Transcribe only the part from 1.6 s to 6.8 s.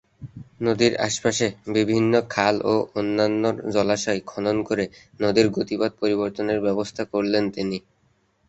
বিভিন্ন খাল ও অন্যান্য জলাশয় খনন করে নদীর গতিপথ পরিবর্তনের